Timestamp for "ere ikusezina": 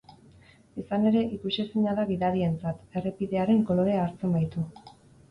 1.09-1.93